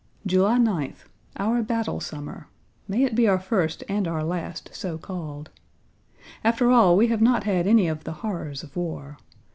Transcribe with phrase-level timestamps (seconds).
[0.25, 1.05] July 9th.
[1.37, 2.47] Our battle summer.
[2.87, 5.51] May it be our first and our last, so called.
[6.43, 9.19] After all we have not had any of the horrors of war.